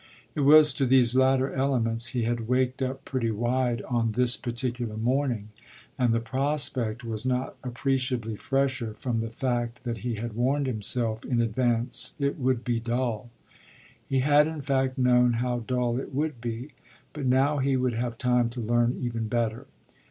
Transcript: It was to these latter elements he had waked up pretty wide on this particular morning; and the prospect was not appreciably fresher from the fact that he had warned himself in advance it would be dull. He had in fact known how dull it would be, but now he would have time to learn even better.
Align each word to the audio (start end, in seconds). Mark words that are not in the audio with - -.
It 0.33 0.39
was 0.39 0.73
to 0.73 0.87
these 0.87 1.13
latter 1.13 1.53
elements 1.53 2.07
he 2.07 2.23
had 2.23 2.47
waked 2.47 2.81
up 2.81 3.05
pretty 3.05 3.29
wide 3.29 3.83
on 3.83 4.13
this 4.13 4.35
particular 4.35 4.97
morning; 4.97 5.49
and 5.95 6.11
the 6.11 6.19
prospect 6.19 7.03
was 7.03 7.23
not 7.23 7.55
appreciably 7.63 8.35
fresher 8.35 8.95
from 8.95 9.19
the 9.19 9.29
fact 9.29 9.83
that 9.83 9.99
he 9.99 10.15
had 10.15 10.33
warned 10.33 10.65
himself 10.65 11.23
in 11.23 11.39
advance 11.39 12.15
it 12.17 12.39
would 12.39 12.63
be 12.63 12.79
dull. 12.79 13.29
He 14.09 14.21
had 14.21 14.47
in 14.47 14.63
fact 14.63 14.97
known 14.97 15.33
how 15.33 15.59
dull 15.59 15.99
it 15.99 16.11
would 16.15 16.41
be, 16.41 16.71
but 17.13 17.27
now 17.27 17.59
he 17.59 17.77
would 17.77 17.93
have 17.93 18.17
time 18.17 18.49
to 18.49 18.59
learn 18.59 18.97
even 18.99 19.27
better. 19.27 19.67